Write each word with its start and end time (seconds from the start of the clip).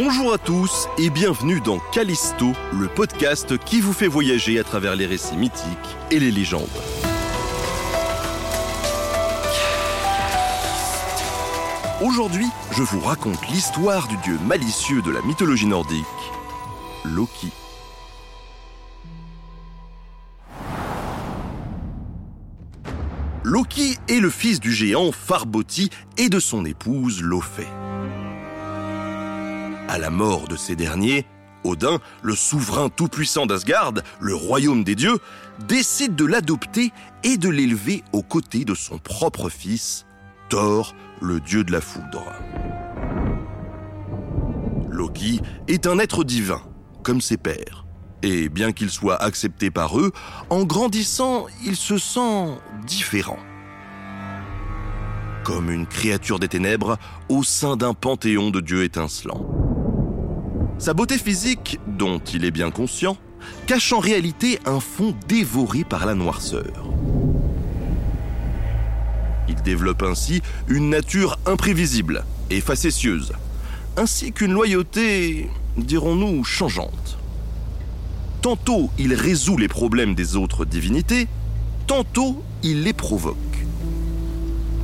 Bonjour 0.00 0.32
à 0.32 0.38
tous 0.38 0.86
et 0.96 1.10
bienvenue 1.10 1.60
dans 1.60 1.80
Callisto, 1.90 2.52
le 2.72 2.86
podcast 2.86 3.58
qui 3.58 3.80
vous 3.80 3.92
fait 3.92 4.06
voyager 4.06 4.60
à 4.60 4.62
travers 4.62 4.94
les 4.94 5.06
récits 5.06 5.36
mythiques 5.36 5.66
et 6.12 6.20
les 6.20 6.30
légendes. 6.30 6.68
Aujourd'hui, 12.00 12.46
je 12.70 12.84
vous 12.84 13.00
raconte 13.00 13.44
l'histoire 13.48 14.06
du 14.06 14.16
dieu 14.18 14.38
malicieux 14.46 15.02
de 15.02 15.10
la 15.10 15.20
mythologie 15.22 15.66
nordique, 15.66 16.04
Loki. 17.04 17.48
Loki 23.42 23.98
est 24.08 24.20
le 24.20 24.30
fils 24.30 24.60
du 24.60 24.72
géant 24.72 25.10
Farboti 25.10 25.90
et 26.18 26.28
de 26.28 26.38
son 26.38 26.64
épouse 26.64 27.20
Lofé. 27.20 27.66
À 29.88 29.96
la 29.96 30.10
mort 30.10 30.48
de 30.48 30.56
ces 30.56 30.76
derniers, 30.76 31.24
Odin, 31.64 31.98
le 32.22 32.34
souverain 32.34 32.90
tout-puissant 32.90 33.46
d'Asgard, 33.46 33.94
le 34.20 34.34
royaume 34.34 34.84
des 34.84 34.94
dieux, 34.94 35.16
décide 35.66 36.14
de 36.14 36.26
l'adopter 36.26 36.92
et 37.24 37.38
de 37.38 37.48
l'élever 37.48 38.04
aux 38.12 38.22
côtés 38.22 38.66
de 38.66 38.74
son 38.74 38.98
propre 38.98 39.48
fils, 39.48 40.04
Thor, 40.50 40.94
le 41.22 41.40
dieu 41.40 41.64
de 41.64 41.72
la 41.72 41.80
foudre. 41.80 42.22
Loki 44.90 45.40
est 45.68 45.86
un 45.86 45.98
être 45.98 46.22
divin, 46.22 46.60
comme 47.02 47.22
ses 47.22 47.38
pères. 47.38 47.86
Et 48.22 48.50
bien 48.50 48.72
qu'il 48.72 48.90
soit 48.90 49.16
accepté 49.16 49.70
par 49.70 49.98
eux, 49.98 50.12
en 50.50 50.64
grandissant, 50.64 51.46
il 51.64 51.76
se 51.76 51.96
sent 51.96 52.58
différent. 52.86 53.38
Comme 55.44 55.70
une 55.70 55.86
créature 55.86 56.38
des 56.38 56.48
ténèbres 56.48 56.98
au 57.30 57.42
sein 57.42 57.76
d'un 57.76 57.94
panthéon 57.94 58.50
de 58.50 58.60
dieux 58.60 58.84
étincelants. 58.84 59.67
Sa 60.78 60.94
beauté 60.94 61.18
physique, 61.18 61.80
dont 61.88 62.20
il 62.32 62.44
est 62.44 62.52
bien 62.52 62.70
conscient, 62.70 63.16
cache 63.66 63.92
en 63.92 63.98
réalité 63.98 64.60
un 64.64 64.78
fond 64.78 65.12
dévoré 65.26 65.82
par 65.82 66.06
la 66.06 66.14
noirceur. 66.14 66.88
Il 69.48 69.56
développe 69.62 70.04
ainsi 70.04 70.40
une 70.68 70.90
nature 70.90 71.36
imprévisible 71.46 72.24
et 72.50 72.60
facétieuse, 72.60 73.32
ainsi 73.96 74.30
qu'une 74.32 74.52
loyauté, 74.52 75.50
dirons-nous, 75.76 76.44
changeante. 76.44 77.18
Tantôt 78.40 78.90
il 78.98 79.14
résout 79.14 79.56
les 79.56 79.68
problèmes 79.68 80.14
des 80.14 80.36
autres 80.36 80.64
divinités, 80.64 81.26
tantôt 81.88 82.40
il 82.62 82.84
les 82.84 82.92
provoque. 82.92 83.47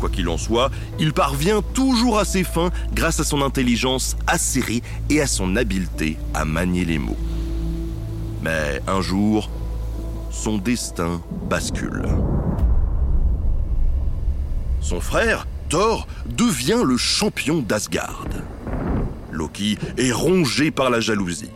Quoi 0.00 0.08
qu'il 0.08 0.30
en 0.30 0.38
soit, 0.38 0.70
il 0.98 1.12
parvient 1.12 1.60
toujours 1.60 2.18
à 2.18 2.24
ses 2.24 2.42
fins 2.42 2.70
grâce 2.94 3.20
à 3.20 3.24
son 3.24 3.42
intelligence 3.42 4.16
acérée 4.26 4.82
et 5.10 5.20
à 5.20 5.26
son 5.26 5.56
habileté 5.56 6.16
à 6.32 6.46
manier 6.46 6.86
les 6.86 6.98
mots. 6.98 7.18
Mais 8.42 8.80
un 8.86 9.02
jour, 9.02 9.50
son 10.30 10.56
destin 10.56 11.20
bascule. 11.50 12.02
Son 14.80 15.00
frère, 15.00 15.46
Thor, 15.68 16.06
devient 16.26 16.82
le 16.82 16.96
champion 16.96 17.60
d'Asgard. 17.60 18.24
Loki 19.30 19.76
est 19.98 20.12
rongé 20.12 20.70
par 20.70 20.88
la 20.88 21.00
jalousie. 21.00 21.50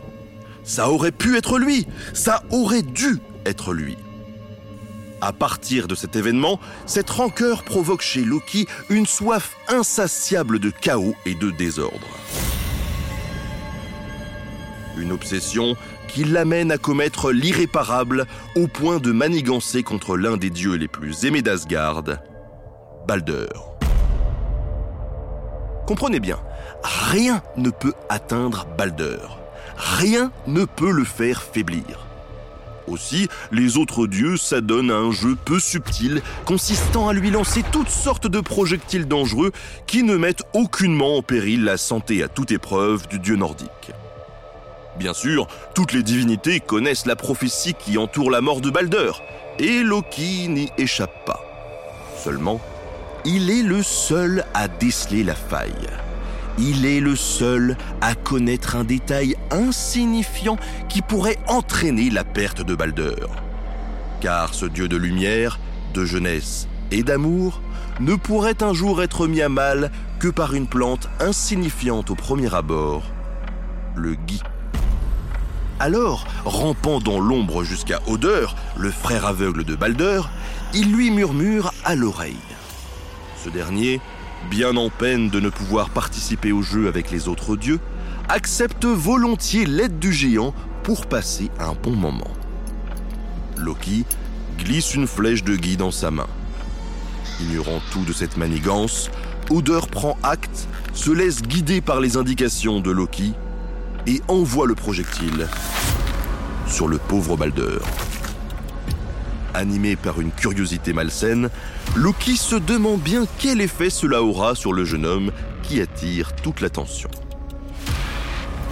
Ça 0.63 0.91
aurait 0.91 1.11
pu 1.11 1.35
être 1.35 1.57
lui, 1.57 1.87
ça 2.13 2.43
aurait 2.51 2.83
dû 2.83 3.19
être 3.45 3.73
lui. 3.73 3.97
À 5.25 5.33
partir 5.33 5.87
de 5.87 5.95
cet 5.95 6.15
événement, 6.15 6.59
cette 6.85 7.09
rancœur 7.09 7.63
provoque 7.63 8.03
chez 8.03 8.23
Loki 8.23 8.67
une 8.91 9.07
soif 9.07 9.57
insatiable 9.67 10.59
de 10.59 10.69
chaos 10.69 11.15
et 11.25 11.33
de 11.33 11.49
désordre. 11.49 12.07
Une 14.95 15.11
obsession 15.11 15.75
qui 16.07 16.25
l'amène 16.25 16.71
à 16.71 16.77
commettre 16.77 17.31
l'irréparable 17.31 18.27
au 18.55 18.67
point 18.67 18.99
de 18.99 19.11
manigancer 19.11 19.81
contre 19.81 20.15
l'un 20.15 20.37
des 20.37 20.51
dieux 20.51 20.75
les 20.75 20.87
plus 20.87 21.25
aimés 21.25 21.41
d'Asgard, 21.41 22.03
Balder. 23.07 23.47
Comprenez 25.87 26.19
bien, 26.19 26.37
rien 26.83 27.41
ne 27.57 27.71
peut 27.71 27.95
atteindre 28.09 28.67
Balder. 28.77 29.17
Rien 29.75 30.31
ne 30.45 30.65
peut 30.65 30.91
le 30.91 31.03
faire 31.03 31.41
faiblir. 31.41 32.05
Aussi, 32.87 33.27
les 33.51 33.77
autres 33.77 34.07
dieux 34.07 34.37
s'adonnent 34.37 34.91
à 34.91 34.97
un 34.97 35.11
jeu 35.11 35.35
peu 35.35 35.59
subtil 35.59 36.21
consistant 36.45 37.09
à 37.09 37.13
lui 37.13 37.31
lancer 37.31 37.63
toutes 37.71 37.89
sortes 37.89 38.27
de 38.27 38.39
projectiles 38.39 39.07
dangereux 39.07 39.51
qui 39.87 40.03
ne 40.03 40.15
mettent 40.15 40.43
aucunement 40.53 41.17
en 41.17 41.21
péril 41.21 41.63
la 41.63 41.77
santé 41.77 42.23
à 42.23 42.27
toute 42.27 42.51
épreuve 42.51 43.07
du 43.07 43.19
dieu 43.19 43.35
nordique. 43.35 43.91
Bien 44.97 45.13
sûr, 45.13 45.47
toutes 45.73 45.93
les 45.93 46.03
divinités 46.03 46.59
connaissent 46.59 47.05
la 47.05 47.15
prophétie 47.15 47.73
qui 47.73 47.97
entoure 47.97 48.31
la 48.31 48.41
mort 48.41 48.61
de 48.61 48.69
Balder, 48.69 49.11
et 49.59 49.83
Loki 49.83 50.47
n'y 50.47 50.69
échappe 50.77 51.25
pas. 51.25 51.41
Seulement, 52.23 52.61
il 53.25 53.49
est 53.49 53.63
le 53.63 53.83
seul 53.83 54.45
à 54.53 54.67
déceler 54.67 55.23
la 55.23 55.35
faille. 55.35 55.89
Il 56.57 56.85
est 56.85 57.01
le 57.01 57.15
seul 57.15 57.75
à 57.99 58.15
connaître 58.15 58.75
un 58.75 58.85
détail 58.85 59.35
insignifiant 59.51 60.57
qui 60.87 61.01
pourrait 61.01 61.37
entraîner 61.47 62.09
la 62.09 62.23
perte 62.23 62.61
de 62.61 62.75
Balder. 62.75 63.15
Car 64.21 64.53
ce 64.53 64.65
dieu 64.65 64.87
de 64.87 64.95
lumière, 64.95 65.59
de 65.93 66.05
jeunesse 66.05 66.67
et 66.91 67.03
d'amour 67.03 67.61
ne 67.99 68.15
pourrait 68.15 68.63
un 68.63 68.73
jour 68.73 69.01
être 69.01 69.27
mis 69.27 69.41
à 69.41 69.49
mal 69.49 69.91
que 70.19 70.27
par 70.29 70.53
une 70.53 70.67
plante 70.67 71.09
insignifiante 71.19 72.09
au 72.09 72.15
premier 72.15 72.53
abord, 72.53 73.03
le 73.95 74.15
gui. 74.15 74.41
Alors, 75.79 76.25
rampant 76.45 76.99
dans 76.99 77.19
l'ombre 77.19 77.63
jusqu'à 77.63 77.99
Odeur, 78.07 78.55
le 78.77 78.91
frère 78.91 79.25
aveugle 79.25 79.65
de 79.65 79.75
Balder, 79.75 80.21
il 80.73 80.93
lui 80.93 81.11
murmure 81.11 81.73
à 81.83 81.95
l'oreille. 81.95 82.35
Ce 83.43 83.49
dernier, 83.49 83.99
bien 84.49 84.75
en 84.77 84.89
peine 84.89 85.29
de 85.29 85.39
ne 85.39 85.49
pouvoir 85.49 85.89
participer 85.89 86.51
au 86.51 86.61
jeu 86.61 86.87
avec 86.87 87.11
les 87.11 87.27
autres 87.27 87.55
dieux, 87.55 87.79
accepte 88.29 88.85
volontiers 88.85 89.65
l'aide 89.65 89.99
du 89.99 90.13
géant 90.13 90.53
pour 90.83 91.07
passer 91.07 91.51
un 91.59 91.73
bon 91.73 91.95
moment. 91.95 92.31
Loki 93.57 94.05
glisse 94.57 94.93
une 94.95 95.07
flèche 95.07 95.43
de 95.43 95.55
Guy 95.55 95.77
dans 95.77 95.91
sa 95.91 96.11
main. 96.11 96.27
Ignorant 97.41 97.81
tout 97.91 98.03
de 98.03 98.13
cette 98.13 98.37
manigance, 98.37 99.09
Odeur 99.49 99.87
prend 99.87 100.17
acte, 100.23 100.67
se 100.93 101.11
laisse 101.11 101.41
guider 101.41 101.81
par 101.81 101.99
les 101.99 102.17
indications 102.17 102.79
de 102.79 102.91
Loki 102.91 103.33
et 104.07 104.21
envoie 104.27 104.67
le 104.67 104.75
projectile 104.75 105.47
sur 106.67 106.87
le 106.87 106.97
pauvre 106.97 107.37
Balder. 107.37 107.79
Animé 109.55 109.95
par 109.95 110.19
une 110.19 110.31
curiosité 110.31 110.91
malsaine, 110.91 111.49
Loki 111.95 112.35
se 112.35 112.57
demande 112.57 112.99
bien 112.99 113.25
quel 113.39 113.61
effet 113.61 113.89
cela 113.89 114.21
aura 114.21 114.53
sur 114.53 114.73
le 114.73 114.83
jeune 114.83 115.05
homme 115.05 115.31
qui 115.63 115.79
attire 115.79 116.35
toute 116.35 116.59
l'attention. 116.59 117.09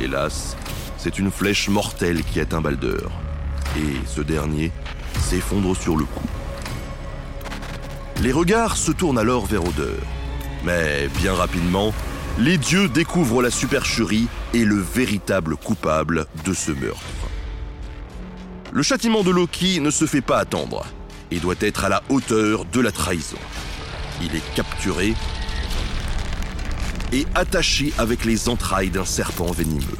Hélas, 0.01 0.57
c'est 0.97 1.19
une 1.19 1.31
flèche 1.31 1.69
mortelle 1.69 2.21
qui 2.25 2.41
atteint 2.41 2.59
Balder, 2.59 3.07
et 3.77 3.95
ce 4.06 4.19
dernier 4.19 4.74
s'effondre 5.21 5.74
sur 5.74 5.95
le 5.95 6.03
coup. 6.03 6.27
Les 8.21 8.33
regards 8.33 8.75
se 8.75 8.91
tournent 8.91 9.19
alors 9.19 9.45
vers 9.45 9.63
Odeur, 9.63 10.01
mais 10.65 11.07
bien 11.18 11.33
rapidement, 11.33 11.94
les 12.38 12.57
dieux 12.57 12.89
découvrent 12.89 13.41
la 13.41 13.51
supercherie 13.51 14.27
et 14.53 14.65
le 14.65 14.81
véritable 14.81 15.56
coupable 15.56 16.25
de 16.44 16.53
ce 16.53 16.71
meurtre. 16.71 17.22
Le 18.75 18.81
châtiment 18.81 19.21
de 19.21 19.29
Loki 19.29 19.79
ne 19.79 19.91
se 19.91 20.07
fait 20.07 20.21
pas 20.21 20.39
attendre 20.39 20.83
et 21.29 21.39
doit 21.39 21.53
être 21.59 21.85
à 21.85 21.89
la 21.89 22.01
hauteur 22.09 22.65
de 22.65 22.81
la 22.81 22.91
trahison. 22.91 23.37
Il 24.19 24.35
est 24.35 24.55
capturé 24.55 25.13
et 27.11 27.27
attaché 27.35 27.93
avec 27.99 28.25
les 28.25 28.49
entrailles 28.49 28.89
d'un 28.89 29.05
serpent 29.05 29.51
venimeux. 29.51 29.99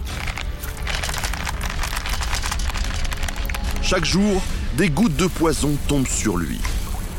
Chaque 3.84 4.06
jour, 4.06 4.42
des 4.76 4.90
gouttes 4.90 5.18
de 5.18 5.28
poison 5.28 5.78
tombent 5.88 6.08
sur 6.08 6.38
lui, 6.38 6.60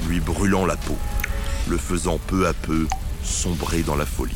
lui 0.08 0.18
brûlant 0.18 0.66
la 0.66 0.76
peau. 0.76 0.98
le 1.68 1.78
faisant 1.78 2.18
peu 2.26 2.48
à 2.48 2.52
peu 2.52 2.88
sombrer 3.22 3.82
dans 3.82 3.96
la 3.96 4.06
folie. 4.06 4.34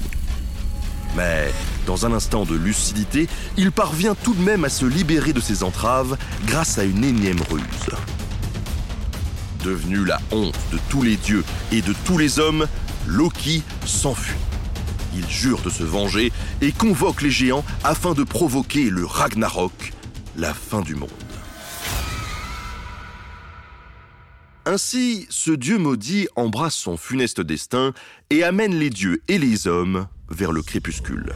Mais 1.17 1.53
dans 1.87 2.07
un 2.07 2.13
instant 2.13 2.45
de 2.45 2.55
lucidité, 2.55 3.29
il 3.57 3.73
parvient 3.73 4.15
tout 4.15 4.35
de 4.35 4.43
même 4.43 4.65
à 4.65 4.69
se 4.69 4.87
libérer 4.87 5.33
de 5.33 5.41
ses 5.41 5.63
entraves 5.63 6.17
grâce 6.47 6.79
à 6.79 6.85
une 6.85 7.05
énième 7.05 7.41
ruse. 7.51 7.65
Devenu 9.65 10.05
la 10.05 10.21
honte 10.31 10.59
de 10.73 10.79
tous 10.89 11.03
les 11.03 11.17
dieux 11.17 11.45
et 11.73 11.83
de 11.83 11.95
tous 12.05 12.19
les 12.19 12.39
hommes, 12.39 12.67
Loki 13.07 13.63
s'enfuit. 13.85 14.39
Il 15.17 15.29
jure 15.29 15.61
de 15.63 15.71
se 15.71 15.83
venger 15.83 16.33
et 16.61 16.71
convoque 16.71 17.23
les 17.23 17.31
géants 17.31 17.65
afin 17.83 18.13
de 18.13 18.23
provoquer 18.23 18.91
le 18.91 19.05
Ragnarok, 19.05 19.93
la 20.37 20.55
fin 20.55 20.83
du 20.83 20.95
monde. 20.95 21.11
Ainsi, 24.67 25.27
ce 25.31 25.51
dieu 25.51 25.79
maudit 25.79 26.29
embrasse 26.37 26.75
son 26.75 26.99
funeste 26.99 27.41
destin 27.41 27.95
et 28.29 28.45
amène 28.45 28.79
les 28.79 28.91
dieux 28.91 29.23
et 29.27 29.39
les 29.39 29.67
hommes 29.67 30.07
vers 30.31 30.53
le 30.53 30.63
crépuscule. 30.63 31.33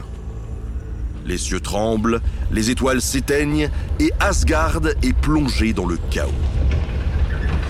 Les 1.25 1.37
cieux 1.37 1.59
tremblent, 1.59 2.21
les 2.51 2.69
étoiles 2.69 3.01
s'éteignent 3.01 3.69
et 3.99 4.11
Asgard 4.19 4.81
est 5.01 5.13
plongé 5.13 5.73
dans 5.73 5.85
le 5.85 5.97
chaos. 6.09 6.31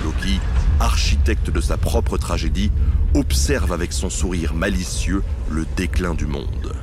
Loki, 0.04 0.40
architecte 0.80 1.50
de 1.50 1.62
sa 1.62 1.78
propre 1.78 2.18
tragédie, 2.18 2.72
observe 3.14 3.72
avec 3.72 3.94
son 3.94 4.10
sourire 4.10 4.54
malicieux 4.54 5.24
le 5.50 5.66
déclin 5.78 6.16
du 6.16 6.26
monde. 6.26 6.74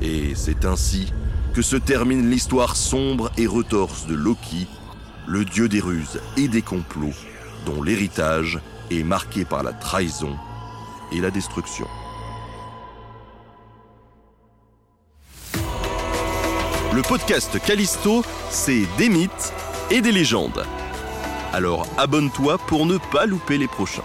Et 0.00 0.34
c'est 0.34 0.64
ainsi 0.64 1.12
que 1.52 1.62
se 1.62 1.76
termine 1.76 2.30
l'histoire 2.30 2.76
sombre 2.76 3.30
et 3.36 3.46
retorse 3.46 4.06
de 4.06 4.14
Loki, 4.14 4.66
le 5.26 5.44
dieu 5.44 5.68
des 5.68 5.80
ruses 5.80 6.20
et 6.36 6.48
des 6.48 6.62
complots 6.62 7.12
dont 7.66 7.82
l'héritage 7.82 8.60
est 8.90 9.02
marqué 9.02 9.44
par 9.44 9.62
la 9.62 9.72
trahison 9.72 10.36
et 11.12 11.20
la 11.20 11.30
destruction. 11.30 11.86
Le 16.98 17.02
podcast 17.02 17.60
Callisto, 17.64 18.24
c'est 18.50 18.82
des 18.96 19.08
mythes 19.08 19.52
et 19.88 20.00
des 20.00 20.10
légendes. 20.10 20.66
Alors 21.52 21.86
abonne-toi 21.96 22.58
pour 22.58 22.86
ne 22.86 22.98
pas 23.12 23.24
louper 23.24 23.56
les 23.56 23.68
prochains. 23.68 24.02